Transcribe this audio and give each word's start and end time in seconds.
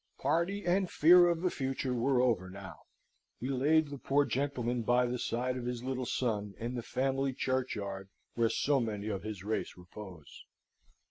Party 0.17 0.65
and 0.65 0.89
fear 0.89 1.27
of 1.29 1.41
the 1.41 1.51
future 1.51 1.93
were 1.93 2.19
over 2.23 2.49
now. 2.49 2.79
We 3.39 3.49
laid 3.49 3.89
the 3.91 3.99
poor 3.99 4.25
gentleman 4.25 4.81
by 4.81 5.05
the 5.05 5.19
side 5.19 5.57
of 5.57 5.67
his 5.67 5.83
little 5.83 6.07
son, 6.07 6.55
in 6.57 6.73
the 6.73 6.81
family 6.81 7.33
churchyard 7.33 8.09
where 8.33 8.49
so 8.49 8.79
many 8.79 9.09
of 9.09 9.21
his 9.21 9.43
race 9.43 9.77
repose. 9.77 10.43